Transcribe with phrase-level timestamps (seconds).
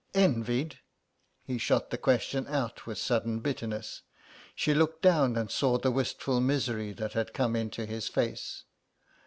[0.15, 0.79] "Envied?"
[1.43, 4.01] He shot the question out with sudden bitterness.
[4.55, 8.63] She looked down and saw the wistful misery that had come into his face.